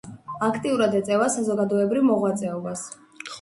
[0.45, 2.89] აქტიურად ეწევა საზოგადოებრივ მოღვაწეობას.